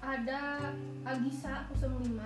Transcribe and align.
ada 0.00 0.72
Agisa 1.04 1.68
05 1.76 2.16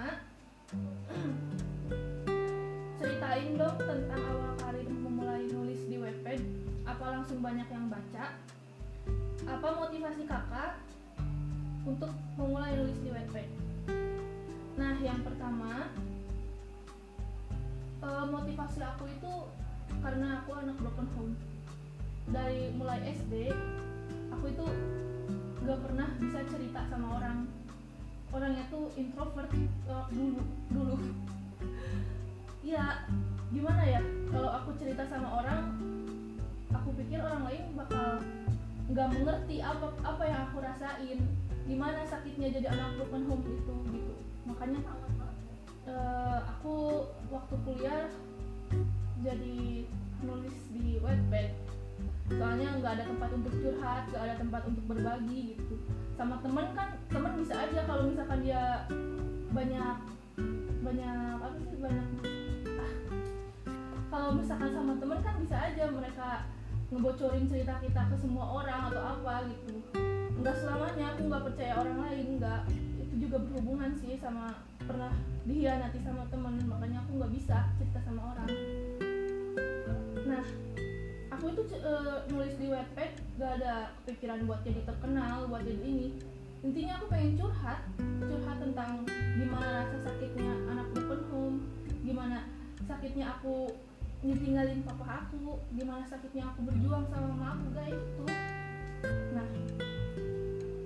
ceritain 3.02 3.50
dong 3.58 3.78
tentang 3.82 4.22
awal 4.30 4.54
karir 4.62 4.86
memulai 4.86 5.42
nulis 5.50 5.82
di 5.90 5.98
webpad 5.98 6.38
apa 6.86 7.04
langsung 7.18 7.42
banyak 7.42 7.66
yang 7.66 7.90
baca? 7.90 8.38
Apa 9.44 9.68
motivasi 9.76 10.24
kakak 10.24 10.78
untuk 11.84 12.14
memulai 12.38 12.78
nulis 12.78 12.98
di 13.02 13.10
webpad 13.10 13.48
nah 14.74 14.98
yang 14.98 15.22
pertama 15.22 15.86
eh, 18.02 18.26
motivasi 18.26 18.82
aku 18.82 19.06
itu 19.06 19.34
karena 20.02 20.42
aku 20.42 20.50
anak 20.58 20.76
broken 20.82 21.08
home. 21.14 21.34
Dari 22.24 22.72
mulai 22.74 23.04
SD 23.04 23.52
aku 24.32 24.50
itu 24.50 24.66
gak 25.64 25.80
pernah 25.80 26.08
bisa 26.20 26.40
cerita 26.48 26.80
sama 26.88 27.20
orang 27.20 27.48
orangnya 28.34 28.66
tuh 28.66 28.90
introvert 28.98 29.50
eh, 29.54 30.06
dulu 30.10 30.42
dulu. 30.74 30.96
Ya 32.66 33.06
gimana 33.54 33.82
ya? 33.86 34.02
Kalau 34.34 34.50
aku 34.50 34.74
cerita 34.74 35.06
sama 35.06 35.30
orang 35.38 35.78
aku 36.74 36.90
pikir 36.98 37.22
orang 37.22 37.46
lain 37.46 37.64
bakal 37.78 38.18
nggak 38.90 39.08
mengerti 39.16 39.62
apa 39.62 39.86
apa 40.02 40.22
yang 40.26 40.40
aku 40.50 40.58
rasain 40.60 41.18
gimana 41.64 42.04
sakitnya 42.04 42.52
jadi 42.52 42.74
anak 42.74 42.98
broken 42.98 43.22
home 43.30 43.46
itu 43.46 43.74
gitu. 43.94 44.14
Makanya 44.50 44.82
eh, 45.86 46.38
aku 46.58 47.06
waktu 47.30 47.54
kuliah 47.62 48.10
jadi 49.22 49.86
nulis 50.26 50.56
di 50.74 50.98
webpad 51.00 51.54
soalnya 52.30 52.68
nggak 52.80 52.92
ada 52.98 53.04
tempat 53.04 53.30
untuk 53.36 53.52
curhat 53.60 54.02
nggak 54.08 54.22
ada 54.22 54.34
tempat 54.40 54.62
untuk 54.68 54.84
berbagi 54.88 55.40
gitu. 55.56 55.74
Sama 56.14 56.38
temen 56.40 56.66
kan 56.72 56.88
temen 57.10 57.32
bisa 57.38 57.54
aja 57.58 57.80
kalau 57.84 58.02
misalkan 58.08 58.38
dia 58.42 58.86
banyak 59.54 59.96
banyak 60.84 61.18
apa 61.40 61.56
sih 61.64 61.78
banyak 61.80 62.06
kalau 64.14 64.30
misalkan 64.38 64.70
sama 64.70 64.92
temen 64.94 65.18
kan 65.26 65.34
bisa 65.42 65.56
aja 65.58 65.84
mereka 65.90 66.46
ngebocorin 66.94 67.50
cerita 67.50 67.74
kita 67.82 68.00
ke 68.06 68.16
semua 68.22 68.46
orang 68.62 68.94
atau 68.94 69.02
apa 69.02 69.34
gitu. 69.50 69.82
Nggak 70.38 70.54
selamanya 70.62 71.04
aku 71.14 71.20
nggak 71.26 71.44
percaya 71.50 71.72
orang 71.82 71.98
lain 71.98 72.26
nggak. 72.38 72.60
Itu 73.02 73.14
juga 73.18 73.36
berhubungan 73.42 73.90
sih 73.98 74.14
sama 74.22 74.54
pernah 74.78 75.10
dihianati 75.42 75.98
sama 76.06 76.30
temen 76.30 76.62
makanya 76.70 77.02
aku 77.02 77.10
nggak 77.18 77.32
bisa 77.34 77.56
cerita 77.74 77.98
sama 78.06 78.22
orang. 78.38 78.48
Nah 80.30 80.44
aku 81.34 81.50
itu 81.50 81.62
eh, 81.82 82.18
nulis 82.30 82.54
di 82.56 82.66
webpad 82.70 83.10
gak 83.42 83.52
ada 83.60 83.90
pikiran 84.06 84.46
buat 84.46 84.62
jadi 84.62 84.80
terkenal 84.86 85.50
buat 85.50 85.66
jadi 85.66 85.82
ini. 85.82 86.08
Intinya 86.64 86.96
aku 87.02 87.06
pengen 87.12 87.36
curhat 87.36 87.80
curhat 88.24 88.56
tentang 88.62 89.04
gimana 89.36 89.84
rasa 89.84 89.98
sakitnya 90.08 90.52
anak 90.70 90.86
broken 90.94 91.22
home 91.28 91.58
gimana 92.06 92.46
sakitnya 92.88 93.36
aku 93.36 93.74
ditinggalin 94.24 94.80
papa 94.86 95.28
aku 95.28 95.60
gimana 95.76 96.00
sakitnya 96.08 96.48
aku 96.48 96.64
berjuang 96.64 97.04
sama 97.12 97.26
mama 97.34 97.46
aku 97.58 97.66
guys 97.74 97.98
itu. 97.98 98.26
Nah 99.34 99.46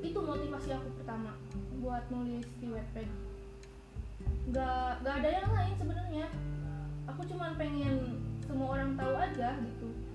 itu 0.03 0.19
motivasi 0.19 0.71
aku 0.75 0.89
pertama 0.99 1.37
buat 1.79 2.03
nulis 2.11 2.49
di 2.59 2.67
webpad 2.73 3.09
gak 4.51 5.05
gak 5.05 5.15
ada 5.23 5.29
yang 5.29 5.51
lain 5.53 5.75
sebenarnya. 5.77 6.27
Aku 7.09 7.25
cuman 7.25 7.57
pengen 7.57 8.21
semua 8.45 8.81
orang 8.81 8.97
tahu 8.97 9.15
aja 9.17 9.57
gitu 9.61 10.08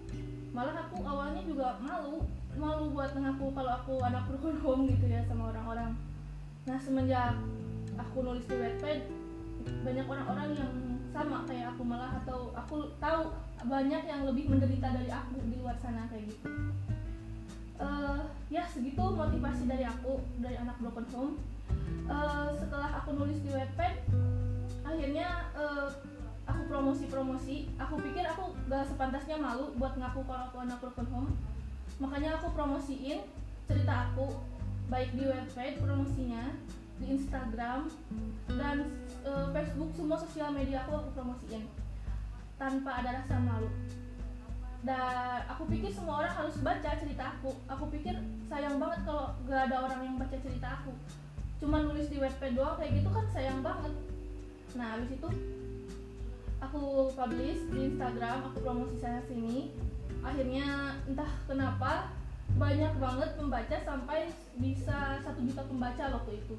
malah 0.54 0.86
aku 0.86 1.02
awalnya 1.02 1.42
juga 1.42 1.82
malu 1.82 2.22
malu 2.54 2.94
buat 2.94 3.18
ngaku 3.18 3.50
kalau 3.58 3.72
aku 3.74 3.94
anak 4.06 4.30
home 4.62 4.86
gitu 4.86 5.06
ya 5.10 5.26
sama 5.26 5.50
orang-orang. 5.50 5.98
Nah 6.70 6.78
semenjak 6.78 7.34
aku 7.98 8.22
nulis 8.22 8.46
di 8.46 8.56
webpad 8.56 9.00
banyak 9.82 10.06
orang-orang 10.06 10.50
yang 10.54 10.72
sama 11.10 11.46
kayak 11.50 11.74
aku 11.74 11.82
malah 11.86 12.22
atau 12.24 12.54
aku 12.54 12.94
tahu 13.02 13.34
banyak 13.66 14.02
yang 14.06 14.22
lebih 14.30 14.50
menderita 14.50 14.94
dari 14.94 15.10
aku 15.10 15.42
di 15.50 15.58
luar 15.58 15.78
sana 15.82 16.06
kayak 16.14 16.30
gitu. 16.30 16.50
Eh, 17.82 18.22
ya 18.54 18.64
segitu 18.70 19.02
motivasi 19.02 19.66
dari 19.66 19.86
aku 19.86 20.22
dari 20.38 20.58
anak 20.62 20.78
broken 20.78 21.08
home. 21.14 21.34
Eh, 22.06 22.50
setelah 22.62 23.02
aku 23.02 23.18
nulis 23.18 23.42
di 23.42 23.50
webpad 23.50 23.94
akhirnya 24.86 25.50
eh, 25.58 25.88
aku 26.44 26.62
promosi-promosi. 26.68 27.72
Aku 27.80 27.96
pikir 28.00 28.26
aku 28.28 28.52
gak 28.68 28.88
sepantasnya 28.88 29.40
malu 29.40 29.72
buat 29.80 29.96
ngaku 29.96 30.22
kalau 30.28 30.44
aku 30.52 30.58
anak 30.64 30.78
broken 30.84 31.08
home. 31.12 31.30
Makanya 32.02 32.40
aku 32.40 32.52
promosiin 32.52 33.24
cerita 33.70 34.12
aku 34.12 34.28
baik 34.92 35.16
di 35.16 35.24
website 35.24 35.80
promosinya 35.80 36.52
di 37.00 37.16
Instagram 37.16 37.90
dan 38.60 38.86
eh, 39.24 39.46
Facebook 39.56 39.92
semua 39.96 40.20
sosial 40.20 40.52
media 40.52 40.84
aku 40.84 41.00
aku 41.00 41.10
promosiin. 41.16 41.64
Tanpa 42.60 43.02
ada 43.04 43.24
rasa 43.24 43.40
malu. 43.40 43.72
Dan 44.84 45.48
aku 45.48 45.64
pikir 45.72 45.96
semua 45.96 46.28
orang 46.28 46.36
harus 46.36 46.60
baca 46.60 46.92
cerita 47.00 47.40
aku. 47.40 47.56
Aku 47.72 47.88
pikir 47.88 48.20
sayang 48.52 48.84
banget 48.84 49.00
kalau 49.08 49.32
gak 49.48 49.72
ada 49.72 49.88
orang 49.88 50.00
yang 50.04 50.16
baca 50.20 50.36
cerita 50.36 50.84
aku. 50.84 50.92
Cuma 51.64 51.80
nulis 51.80 52.12
di 52.12 52.20
webpad 52.20 52.60
doang 52.60 52.76
kayak 52.76 53.00
gitu 53.00 53.08
kan 53.08 53.26
sayang 53.32 53.64
banget. 53.64 53.96
Nah 54.76 55.00
habis 55.00 55.16
itu 55.16 55.28
aku 56.70 57.12
publish 57.12 57.60
di 57.72 57.94
Instagram 57.94 58.52
aku 58.52 58.64
promosi 58.64 58.96
sana 59.00 59.20
sini. 59.28 59.72
Akhirnya 60.24 60.96
entah 61.04 61.28
kenapa 61.44 62.14
banyak 62.56 62.94
banget 63.02 63.30
pembaca 63.36 63.78
sampai 63.82 64.30
bisa 64.62 65.20
satu 65.26 65.40
juta 65.44 65.64
pembaca 65.68 66.04
waktu 66.16 66.32
itu. 66.40 66.56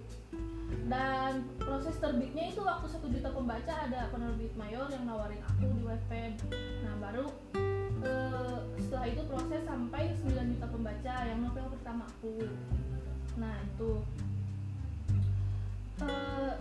Dan 0.90 1.48
proses 1.56 1.96
terbitnya 2.02 2.52
itu 2.52 2.60
waktu 2.60 2.86
satu 2.92 3.06
juta 3.08 3.30
pembaca 3.32 3.72
ada 3.72 4.10
penerbit 4.12 4.52
mayor 4.58 4.90
yang 4.92 5.08
nawarin 5.08 5.40
aku 5.44 5.70
di 5.70 5.82
webpad 5.86 6.34
nah 6.82 6.94
baru 6.98 7.26
eh, 8.04 8.58
setelah 8.80 9.06
itu 9.08 9.22
proses 9.28 9.62
sampai 9.64 10.12
9 10.20 10.52
juta 10.56 10.66
pembaca 10.68 11.14
yang 11.24 11.40
novel 11.40 11.66
pertama 11.72 12.04
aku. 12.10 12.44
Nah 13.40 13.54
itu. 13.64 13.92
Eh, 16.04 16.52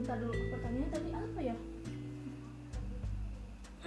bentar 0.00 0.16
dulu 0.26 0.32
pertanyaannya 0.32 0.88
tadi 0.94 1.08
apa 1.12 1.40
ya 1.42 1.56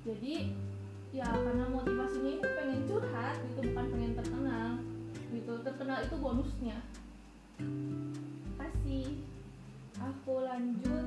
Jadi 0.00 0.48
ya 1.12 1.28
karena 1.28 1.68
motivasinya 1.68 2.40
itu 2.40 2.48
pengen 2.56 2.80
curhat 2.88 3.36
gitu 3.52 3.60
bukan 3.68 3.86
pengen 3.92 4.12
terkenal 4.16 4.68
gitu. 5.28 5.52
Terkenal 5.60 5.98
itu 6.00 6.16
bonusnya. 6.16 6.78
Kasih. 8.56 9.20
Aku 10.00 10.40
lanjut 10.40 11.04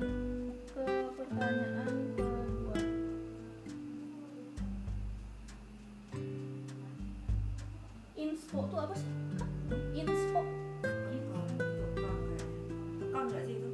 ke 0.70 0.86
pertanyaan 1.18 1.90
kedua. 2.14 2.78
Inspo 8.14 8.58
tuh 8.70 8.78
apa 8.78 8.94
sih? 8.94 9.10
Inspo. 9.98 10.46
Nggak 13.24 13.42
sih 13.42 13.58
itu? 13.58 13.70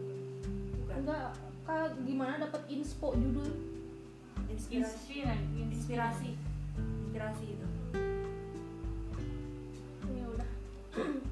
Bukan. 0.81 0.96
enggak 1.05 1.37
kak 1.69 1.93
gimana 2.08 2.40
dapat 2.40 2.62
inspo 2.72 3.12
judul 3.12 3.69
Inspirasi. 4.50 5.25
Inspirasi. 5.70 6.31
Inspirasi. 7.06 7.44
Itu. 7.55 7.67
ya 10.14 10.25
udah 10.26 10.50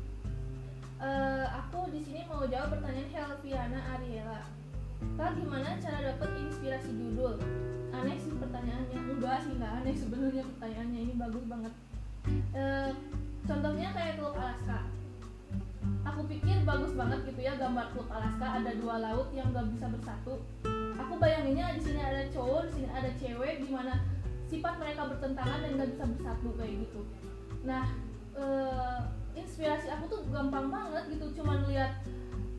Eh, 0.99 1.47
aku 1.55 1.95
di 1.95 2.03
sini 2.03 2.27
mau 2.27 2.43
jawab 2.43 2.75
pertanyaan 2.75 3.07
Helviana 3.15 3.79
Ariela 3.95 4.43
Kak 5.15 5.39
gimana 5.39 5.79
cara 5.79 6.11
dapat 6.11 6.31
inspirasi 6.43 6.91
judul 6.91 7.39
aneh 7.95 8.19
sih 8.19 8.35
pertanyaannya 8.35 8.99
enggak 9.07 9.47
sih 9.47 9.55
enggak 9.55 9.73
aneh 9.79 9.95
sebenarnya 9.95 10.43
pertanyaannya 10.43 11.01
ini 11.07 11.15
bagus 11.15 11.45
banget 11.47 11.71
Eh, 12.51 12.91
contohnya 13.47 13.89
kayak 13.95 14.19
Teluk 14.19 14.35
Alaska 14.35 14.79
aku 16.03 16.21
pikir 16.27 16.67
bagus 16.67 16.93
banget 16.99 17.31
gitu 17.31 17.41
ya 17.47 17.55
gambar 17.55 17.95
Teluk 17.95 18.11
Alaska 18.11 18.47
ada 18.59 18.71
dua 18.75 18.97
laut 18.99 19.29
yang 19.31 19.55
gak 19.55 19.71
bisa 19.71 19.87
bersatu 19.89 20.35
bayanginnya 21.19 21.75
di 21.77 21.83
sini 21.83 22.01
ada 22.01 22.23
cowok 22.33 22.71
di 22.71 22.73
sini 22.81 22.89
ada 22.91 23.11
cewek 23.19 23.55
di 23.63 23.69
mana 23.71 23.95
sifat 24.49 24.75
mereka 24.81 25.03
bertentangan 25.07 25.59
dan 25.61 25.71
nggak 25.77 25.91
bisa 25.93 26.05
bersatu 26.17 26.49
kayak 26.57 26.75
gitu. 26.89 27.01
Nah 27.67 27.85
eh, 28.39 28.99
inspirasi 29.37 29.87
aku 29.93 30.05
tuh 30.09 30.21
gampang 30.33 30.73
banget 30.73 31.05
gitu 31.15 31.43
cuman 31.43 31.67
lihat 31.71 32.03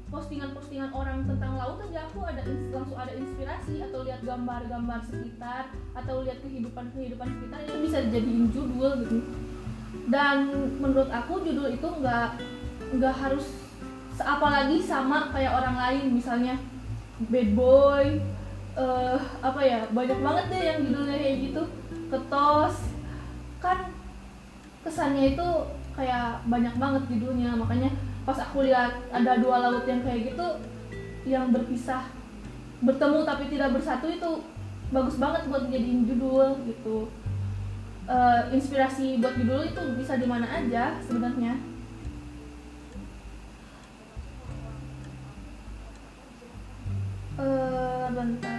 postingan-postingan 0.10 0.90
orang 0.90 1.22
tentang 1.30 1.54
laut 1.54 1.78
aja 1.86 2.10
aku 2.10 2.26
ada 2.26 2.42
langsung 2.74 2.98
ada 2.98 3.14
inspirasi 3.14 3.86
atau 3.86 4.02
lihat 4.02 4.26
gambar-gambar 4.26 5.06
sekitar 5.06 5.70
atau 5.94 6.26
lihat 6.26 6.42
kehidupan 6.42 6.90
kehidupan 6.98 7.30
sekitar 7.30 7.60
itu 7.62 7.78
bisa 7.86 7.98
dijadiin 8.10 8.46
judul 8.50 8.92
gitu. 9.06 9.18
Dan 10.10 10.38
menurut 10.82 11.10
aku 11.14 11.46
judul 11.46 11.74
itu 11.74 11.86
nggak 11.86 12.30
nggak 12.98 13.16
harus 13.22 13.46
apalagi 14.18 14.82
sama 14.84 15.30
kayak 15.32 15.54
orang 15.54 15.78
lain 15.78 16.06
misalnya 16.18 16.58
bad 17.30 17.54
boy 17.54 18.20
eh 18.80 19.20
apa 19.44 19.60
ya 19.60 19.84
banyak 19.92 20.20
banget 20.24 20.46
deh 20.48 20.64
yang 20.64 20.80
judulnya 20.88 21.18
kayak 21.20 21.38
gitu. 21.52 21.62
Ketos. 22.08 22.76
Kan 23.60 23.78
kesannya 24.88 25.36
itu 25.36 25.48
kayak 26.00 26.48
banyak 26.48 26.76
banget 26.80 27.04
judulnya 27.12 27.52
makanya 27.60 27.92
pas 28.24 28.40
aku 28.40 28.64
lihat 28.64 28.96
ada 29.12 29.36
dua 29.44 29.60
laut 29.60 29.84
yang 29.84 30.00
kayak 30.00 30.32
gitu 30.32 30.48
yang 31.28 31.52
berpisah 31.52 32.08
bertemu 32.80 33.28
tapi 33.28 33.52
tidak 33.52 33.76
bersatu 33.76 34.08
itu 34.08 34.32
bagus 34.96 35.20
banget 35.20 35.46
buat 35.52 35.68
dijadiin 35.68 36.08
judul 36.08 36.64
gitu. 36.66 37.12
Eh, 38.10 38.42
inspirasi 38.58 39.22
buat 39.22 39.38
judul 39.38 39.70
itu 39.70 39.82
bisa 40.00 40.18
di 40.18 40.26
mana 40.26 40.48
aja 40.50 40.98
sebenarnya. 41.04 41.60
Eh, 47.40 48.08
bentar 48.16 48.59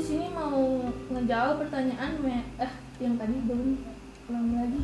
di 0.00 0.16
sini 0.16 0.32
mau 0.32 0.88
ngejawab 1.12 1.60
pertanyaan 1.60 2.24
me. 2.24 2.40
Eh 2.56 2.72
yang 3.04 3.20
tadi 3.20 3.36
belum 3.44 3.76
ulang 4.32 4.48
lagi. 4.56 4.80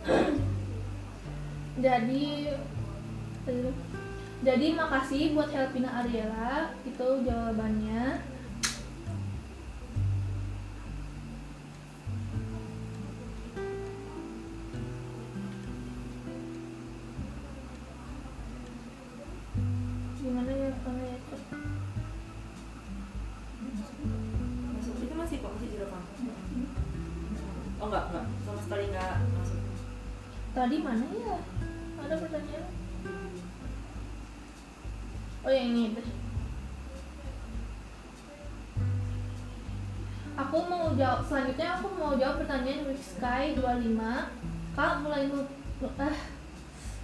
Jadi 1.84 2.24
jadi 4.40 4.66
makasih 4.72 5.36
buat 5.36 5.52
Helpina 5.52 5.92
Ariela 6.00 6.72
itu 6.88 7.08
jawabannya 7.28 8.24
tadi 30.50 30.76
mana 30.82 31.06
ya? 31.14 31.38
Ada 32.00 32.14
pertanyaan? 32.18 32.66
Oh 35.40 35.52
yang 35.52 35.72
ini 35.72 35.96
aku 40.40 40.56
mau 40.66 40.96
jawab 40.96 41.20
selanjutnya 41.28 41.68
aku 41.76 41.86
mau 42.00 42.16
jawab 42.16 42.40
pertanyaan 42.42 42.88
Week 42.88 42.98
Sky 42.98 43.52
25 43.54 44.00
kak 44.72 44.92
mulai 45.04 45.28
nu 45.28 45.44
eh 46.00 46.16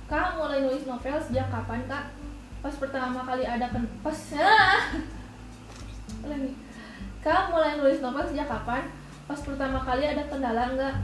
kak 0.08 0.40
mulai 0.40 0.64
nulis 0.64 0.88
novel 0.88 1.20
sejak 1.20 1.52
kapan 1.52 1.84
kak? 1.84 2.16
Pas 2.64 2.74
pertama 2.74 3.20
kali 3.22 3.44
ada 3.44 3.68
ken 3.68 3.84
pas 4.00 4.16
lagi. 6.30 6.50
Kak 7.20 7.52
mulai 7.52 7.76
nulis 7.76 8.00
novel 8.00 8.24
sejak 8.26 8.48
kapan? 8.48 8.88
Pas 9.26 9.40
pertama 9.42 9.82
kali 9.84 10.06
ada 10.06 10.22
kendala 10.30 10.72
nggak 10.72 10.94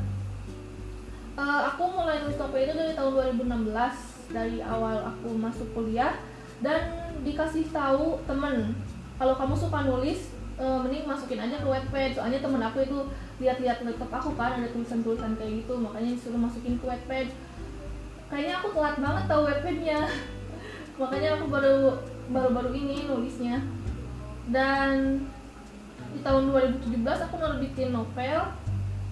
Eh, 1.32 1.60
aku 1.64 1.82
mulai 1.88 2.20
nulis 2.20 2.36
novel 2.36 2.60
itu 2.60 2.74
dari 2.76 2.92
tahun 2.92 3.12
2016 3.40 4.32
dari 4.36 4.58
awal 4.60 5.00
aku 5.00 5.32
masuk 5.32 5.68
kuliah. 5.72 6.12
Dan 6.60 6.92
dikasih 7.24 7.72
tahu 7.72 8.20
temen 8.28 8.76
kalau 9.16 9.34
kamu 9.34 9.54
suka 9.56 9.88
nulis 9.88 10.30
eh, 10.60 10.78
mending 10.82 11.08
masukin 11.08 11.40
aja 11.40 11.58
ke 11.58 11.66
Wattpad 11.66 12.10
soalnya 12.18 12.38
temen 12.42 12.62
aku 12.62 12.82
itu 12.84 12.98
lihat-lihat 13.42 13.82
laptop 13.82 14.10
aku 14.10 14.30
kan 14.38 14.58
ada 14.58 14.70
tulisan-tulisan 14.70 15.34
kayak 15.38 15.62
gitu 15.62 15.74
makanya 15.78 16.14
disuruh 16.14 16.38
masukin 16.38 16.78
ke 16.78 16.84
Wattpad 16.86 17.26
kayaknya 18.30 18.54
aku 18.62 18.68
telat 18.74 18.96
banget 18.98 19.24
tahu 19.26 19.42
Wattpadnya 19.46 19.98
makanya 21.02 21.28
aku 21.38 21.44
baru 21.50 21.78
baru-baru 22.30 22.70
ini 22.76 23.10
nulisnya. 23.10 23.58
Dan 24.50 25.22
di 26.12 26.20
tahun 26.20 26.50
2017 26.50 27.26
aku 27.30 27.34
nerbitin 27.40 27.90
novel 27.94 28.38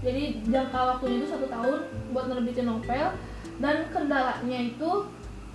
jadi 0.01 0.41
jangka 0.49 0.81
waktunya 0.97 1.17
itu 1.21 1.29
satu 1.29 1.47
tahun 1.49 1.81
buat 2.17 2.27
nerbitin 2.33 2.67
novel. 2.69 3.07
Dan 3.61 3.77
kendalanya 3.93 4.61
itu 4.73 4.91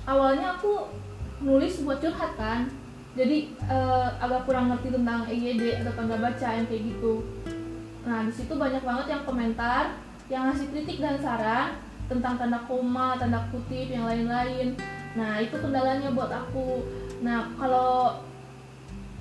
awalnya 0.06 0.54
aku 0.58 0.94
nulis 1.42 1.82
buat 1.82 1.98
curhat 1.98 2.38
kan. 2.38 2.70
Jadi 3.18 3.58
eh, 3.58 4.08
agak 4.22 4.46
kurang 4.46 4.70
ngerti 4.70 4.94
tentang 4.94 5.26
EYD 5.26 5.82
atau 5.82 5.94
tangga 5.98 6.18
baca 6.22 6.48
yang 6.54 6.66
kayak 6.70 6.84
gitu. 6.94 7.26
Nah 8.06 8.22
di 8.30 8.34
situ 8.34 8.54
banyak 8.54 8.86
banget 8.86 9.06
yang 9.18 9.24
komentar 9.26 9.98
yang 10.30 10.50
ngasih 10.50 10.70
kritik 10.74 11.02
dan 11.02 11.18
saran 11.22 11.78
tentang 12.06 12.38
tanda 12.38 12.62
koma 12.70 13.18
tanda 13.18 13.50
kutip 13.50 13.90
yang 13.90 14.06
lain-lain. 14.06 14.78
Nah 15.18 15.42
itu 15.42 15.58
kendalanya 15.58 16.14
buat 16.14 16.30
aku. 16.30 16.86
Nah 17.26 17.50
kalau 17.58 18.22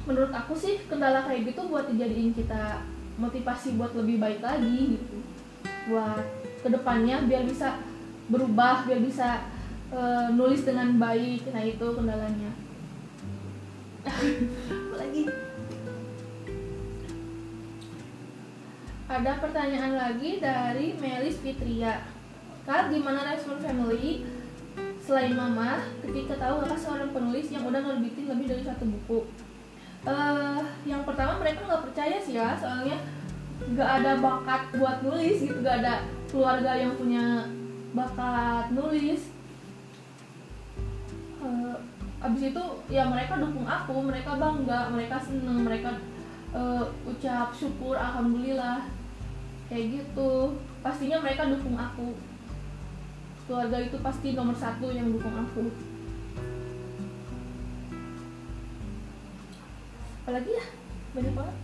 menurut 0.04 0.32
aku 0.36 0.52
sih 0.52 0.84
kendala 0.84 1.24
kayak 1.24 1.48
gitu 1.48 1.64
buat 1.64 1.88
dijadiin 1.88 2.36
kita 2.36 2.84
motivasi 3.18 3.78
buat 3.78 3.94
lebih 3.94 4.18
baik 4.18 4.40
lagi 4.42 4.98
gitu. 4.98 5.16
Buat 5.90 6.24
ke 6.64 6.68
depannya 6.72 7.22
biar 7.28 7.44
bisa 7.44 7.78
berubah 8.32 8.88
biar 8.88 9.00
bisa 9.04 9.44
eh, 9.92 10.26
nulis 10.32 10.64
dengan 10.64 10.96
baik. 10.98 11.50
Nah 11.52 11.62
itu 11.62 11.86
kendalanya. 11.94 12.50
Apa 14.88 14.94
lagi? 15.00 15.24
Ada 19.04 19.32
pertanyaan 19.38 19.94
lagi 19.94 20.40
dari 20.40 20.96
Melis 20.96 21.38
Fitria. 21.38 22.02
Kak, 22.64 22.88
gimana 22.88 23.28
respon 23.28 23.60
family 23.60 24.24
selain 25.04 25.36
mama 25.36 25.84
ketika 26.00 26.40
tahu 26.40 26.64
kakak 26.64 26.80
seorang 26.80 27.12
penulis 27.12 27.52
yang 27.52 27.68
udah 27.68 27.76
nerbitin 27.84 28.24
lebih 28.24 28.48
dari 28.48 28.64
satu 28.64 28.88
buku 28.88 29.28
eh 30.04 30.60
yang 30.84 31.00
pertama 31.08 31.40
mereka 31.40 31.64
nggak 31.64 31.84
percaya 31.88 32.16
sih 32.20 32.36
ya 32.36 32.52
soalnya 32.52 33.00
nggak 33.72 33.90
ada 34.02 34.12
bakat 34.20 34.62
buat 34.76 35.00
nulis 35.00 35.36
gitu. 35.40 35.56
Nggak 35.64 35.76
ada 35.80 35.94
keluarga 36.28 36.72
yang 36.76 36.92
punya 36.98 37.48
bakat 37.96 38.68
nulis. 38.76 39.32
Eh, 41.40 41.76
abis 42.24 42.42
itu 42.52 42.64
ya 42.88 43.04
mereka 43.08 43.40
dukung 43.40 43.68
aku 43.68 44.00
mereka 44.04 44.36
bangga 44.36 44.88
mereka 44.92 45.16
seneng 45.20 45.64
mereka 45.64 45.96
eh, 46.52 46.84
ucap 47.08 47.56
syukur 47.56 47.96
alhamdulillah. 47.96 48.84
Kayak 49.72 50.04
gitu. 50.04 50.60
Pastinya 50.84 51.24
mereka 51.24 51.48
dukung 51.48 51.80
aku. 51.80 52.12
Keluarga 53.48 53.80
itu 53.80 53.96
pasti 54.04 54.36
nomor 54.36 54.56
satu 54.56 54.92
yang 54.92 55.08
dukung 55.08 55.32
aku 55.32 55.93
apalagi 60.24 60.56
ya? 60.56 60.64
Banyak 61.12 61.34
banget. 61.36 61.56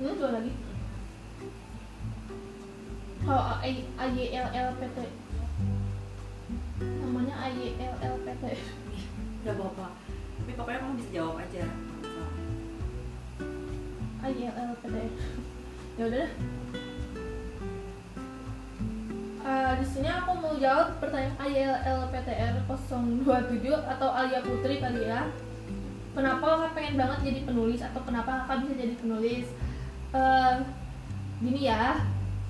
Ini 0.00 0.10
dua 0.16 0.30
lagi? 0.32 0.52
Kalau 3.24 3.44
A- 3.44 3.60
AYLLPT 4.00 4.98
namanya 7.04 7.34
AYLLPT 7.44 8.44
Gak 9.44 9.54
apa-apa. 9.60 9.86
Tapi 10.40 10.52
pokoknya 10.56 10.80
kamu 10.80 10.96
bisa 10.96 11.10
jawab 11.12 11.36
aja 11.44 11.68
AYLLPT 14.24 14.96
ya 15.94 16.04
udah 16.08 16.18
deh. 16.18 16.30
Eh, 19.44 19.72
di 19.76 19.86
sini 19.86 20.08
aku 20.08 20.40
mau 20.40 20.56
jawab 20.56 20.96
pertanyaan 20.98 21.36
AYLPTR 21.36 22.64
027 22.64 23.28
atau 23.76 24.08
Alia 24.08 24.40
Putri 24.40 24.80
kali 24.80 25.04
ya. 25.04 25.28
Kenapa 26.16 26.42
kakak 26.46 26.72
pengen 26.72 26.96
banget 26.96 27.18
jadi 27.28 27.40
penulis 27.44 27.84
atau 27.84 28.00
kenapa 28.08 28.48
kakak 28.48 28.64
bisa 28.64 28.74
jadi 28.80 28.94
penulis? 28.96 29.46
Eh, 30.16 30.56
gini 31.44 31.68
ya, 31.68 32.00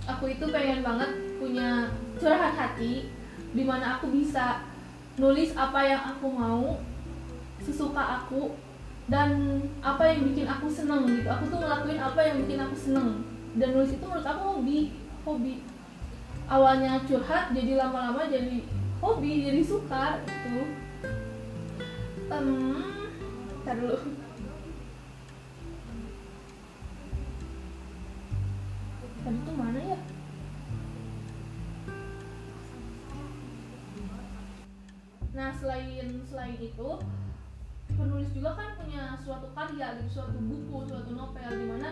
aku 0.07 0.31
itu 0.31 0.47
pengen 0.55 0.87
banget 0.87 1.11
punya 1.43 1.91
curahan 2.17 2.55
hati 2.55 3.11
di 3.55 3.63
mana 3.67 3.99
aku 3.99 4.15
bisa 4.15 4.63
nulis 5.19 5.51
apa 5.59 5.81
yang 5.83 6.03
aku 6.15 6.27
mau 6.31 6.79
sesuka 7.63 8.23
aku 8.23 8.55
dan 9.05 9.61
apa 9.85 10.09
yang 10.09 10.33
bikin 10.33 10.49
aku 10.49 10.67
seneng 10.73 11.05
gitu. 11.05 11.29
Aku 11.29 11.45
tuh 11.53 11.61
ngelakuin 11.61 12.01
apa 12.01 12.21
yang 12.25 12.37
bikin 12.45 12.59
aku 12.65 12.77
seneng. 12.77 13.21
Dan 13.55 13.77
nulis 13.77 13.93
itu 13.93 14.05
menurut 14.05 14.25
aku 14.25 14.43
hobi 14.61 14.79
hobi. 15.29 15.55
Awalnya 16.49 17.05
curhat 17.05 17.53
jadi 17.53 17.77
lama-lama 17.77 18.25
jadi 18.29 18.65
hobi 19.01 19.45
jadi 19.45 19.61
suka 19.61 20.25
gitu. 20.25 20.61
Um, 22.33 22.81
tar 23.69 23.77
dulu. 23.77 24.01
Tadi 29.25 29.39
tuh 29.45 29.57
mana 29.57 29.81
ya? 29.81 29.99
Nah 35.35 35.51
selain 35.53 36.09
selain 36.29 36.57
itu 36.61 36.89
penulis 37.93 38.31
juga 38.33 38.57
kan 38.57 38.69
punya 38.81 39.17
suatu 39.21 39.49
karya 39.53 40.01
gitu 40.01 40.21
suatu 40.21 40.39
buku 40.41 40.89
suatu 40.89 41.11
novel 41.13 41.51
di 41.53 41.67
mana 41.69 41.91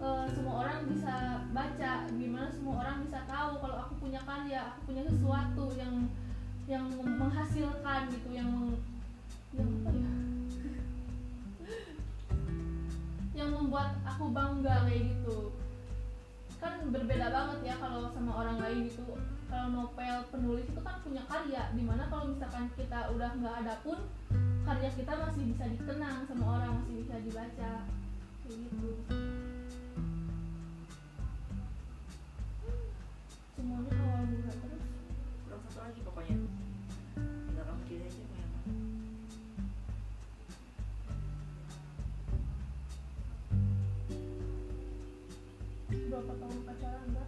uh, 0.00 0.24
semua 0.32 0.64
orang 0.64 0.78
bisa 0.88 1.44
baca 1.52 1.92
gimana 2.08 2.48
semua 2.48 2.74
orang 2.80 2.96
bisa 3.04 3.18
tahu 3.28 3.60
kalau 3.60 3.76
aku 3.84 3.92
punya 4.00 4.20
karya 4.24 4.60
aku 4.72 4.92
punya 4.92 5.02
sesuatu 5.04 5.64
yang 5.76 6.08
yang 6.64 6.88
menghasilkan 6.96 8.08
gitu 8.08 8.28
yang 8.32 8.48
yang 9.54 9.70
apa 9.84 9.90
ya? 9.92 10.12
Yang 13.34 13.50
membuat 13.52 13.90
aku 14.08 14.24
bangga 14.32 14.74
kayak 14.88 15.02
gitu. 15.12 15.52
Kan 16.58 16.88
berbeda 16.88 17.28
banget 17.28 17.58
ya 17.68 17.74
kalau 17.76 18.08
sama 18.16 18.32
orang 18.40 18.58
lain 18.64 18.88
gitu. 18.88 19.04
Kalau 19.52 19.66
novel 19.70 20.16
penulis 20.32 20.66
itu 20.66 20.80
kan 20.80 20.96
punya 21.04 21.22
karya 21.28 21.62
di 21.76 21.82
mana 21.84 22.08
kalau 22.08 22.32
misalkan 22.32 22.72
kita 22.74 23.12
udah 23.12 23.30
nggak 23.38 23.54
ada 23.62 23.74
pun 23.84 24.00
karya 24.64 24.88
kita 24.96 25.12
masih 25.12 25.44
bisa 25.52 25.64
dikenang 25.68 26.24
sama 26.24 26.56
orang 26.56 26.72
masih 26.80 27.04
bisa 27.04 27.20
dibaca. 27.20 27.72
Kayak 28.40 28.56
gitu. 28.64 28.90
Semuanya 33.52 33.92
awal 33.92 34.24
mula 34.24 34.54
terus. 34.56 34.84
Kurang 35.44 35.60
satu 35.68 35.78
lagi 35.84 36.00
pokoknya. 36.00 36.36
Tinggal 37.20 37.64
kamu 37.68 37.82
pilih 37.84 38.08
aja 38.08 38.22
mau 38.24 38.36
yang 38.40 38.52
mana. 38.56 38.72
Berapa 46.08 46.32
tahun 46.40 46.58
pacaran 46.64 47.06
mbak 47.12 47.23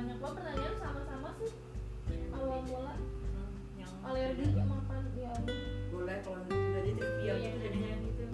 banyak 0.00 0.16
banget 0.16 0.36
pertanyaan 0.40 0.76
sama-sama 0.80 1.28
sih. 1.36 1.52
Awal 2.32 2.60
mula 2.64 2.94
Hmm, 2.96 3.52
yang 3.76 3.92
alergi 4.00 4.48
makan 4.64 5.02
ya. 5.12 5.32
Boleh 5.92 6.16
kalau 6.24 6.40
udah 6.48 6.80
di 6.88 6.92
trivia. 6.96 7.34
Gitu 7.36 7.58
jadinya 7.60 7.94
gitu 8.00 8.24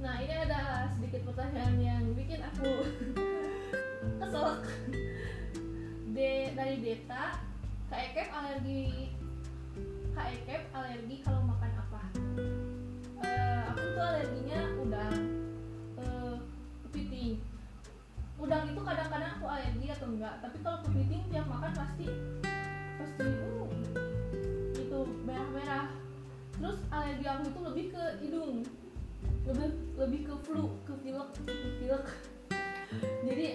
nah 0.00 0.16
ini 0.16 0.32
ada 0.32 0.88
sedikit 0.96 1.28
pertanyaan 1.28 1.76
yang 1.76 2.00
bikin 2.16 2.40
aku 2.40 2.64
kesel 4.24 4.64
De, 6.16 6.56
dari 6.56 6.80
Deta. 6.80 7.36
Kak 7.92 8.00
Ekep 8.08 8.32
alergi 8.32 9.12
Kak 10.16 10.32
Ekep 10.40 10.62
alergi 10.72 11.16
kalau 11.20 11.44
makan 11.44 11.70
apa? 11.76 12.02
Eh, 13.20 13.60
aku 13.68 13.84
tuh 13.92 14.04
alerginya 14.08 14.60
udang 14.80 15.29
udang 18.50 18.66
itu 18.66 18.82
kadang-kadang 18.82 19.30
aku 19.38 19.46
alergi 19.46 19.86
atau 19.94 20.10
enggak. 20.10 20.34
Tapi 20.42 20.58
kalau 20.66 20.82
kepiting 20.82 21.22
tiap 21.30 21.46
makan 21.46 21.70
pasti 21.70 22.06
pasti 22.98 23.22
uh, 23.22 23.70
itu 24.74 25.00
merah-merah. 25.22 25.86
Terus 26.58 26.82
alergi 26.90 27.26
aku 27.30 27.42
itu 27.46 27.60
lebih 27.62 27.84
ke 27.94 28.02
hidung. 28.18 28.66
Lebih 29.46 29.70
lebih 30.02 30.20
ke 30.26 30.34
flu 30.42 30.66
ke 30.82 30.98
pilek 30.98 31.30
ke 31.30 31.68
pilek. 31.78 32.06
Jadi 33.30 33.46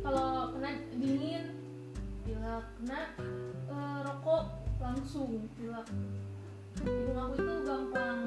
kalau 0.00 0.56
kena 0.56 0.80
dingin 0.96 1.44
pilek. 2.24 2.64
Kena 2.80 3.00
eh, 3.68 3.98
rokok 4.00 4.48
langsung 4.80 5.44
pilek. 5.60 5.92
Hidung 6.80 7.20
aku 7.20 7.36
itu 7.36 7.54
gampang 7.68 8.20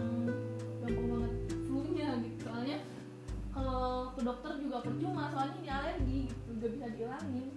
dokter 4.26 4.58
juga 4.58 4.82
percuma 4.82 5.30
soalnya 5.30 5.56
ini 5.62 5.70
alergi 5.70 6.20
gitu 6.26 6.50
gak 6.58 6.72
bisa 6.74 6.86
dihilangin 6.90 7.54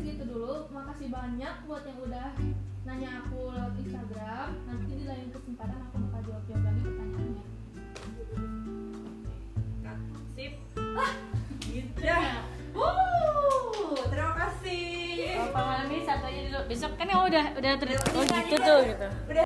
segitu 0.00 0.24
dulu. 0.24 0.64
Makasih 0.72 1.12
banyak 1.12 1.54
buat 1.68 1.84
yang 1.84 2.00
udah 2.00 2.28
nanya 2.88 3.10
aku 3.20 3.52
lewat 3.52 3.74
Instagram. 3.76 4.48
Nanti 4.64 4.92
di 4.96 5.04
lain 5.04 5.28
kesempatan 5.28 5.78
aku 5.84 5.96
bakal 6.08 6.20
jawab 6.24 6.42
jawab 6.48 6.62
lagi 6.64 6.80
pertanyaannya. 6.80 7.44
Sip 10.32 10.52
gitu 11.68 12.00
ya 12.00 12.40
Wuh, 12.72 13.98
terima 14.08 14.32
kasih 14.40 15.36
Kalau 15.36 15.52
pengalaman 15.52 15.86
ini 15.92 16.00
satu 16.06 16.24
aja 16.24 16.40
dulu. 16.48 16.60
Besok 16.70 16.92
kan 16.96 17.06
yang 17.10 17.22
udah 17.28 17.44
udah 17.60 17.72
ter- 17.76 18.00
oh 18.16 18.24
gitu 18.24 18.56
tuh 18.56 18.80
gitu. 18.88 19.08
udah 19.28 19.44